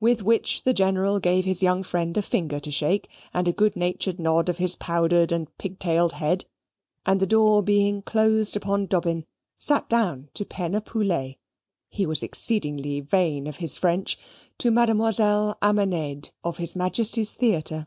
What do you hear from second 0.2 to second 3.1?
which the General gave his young friend a finger to shake,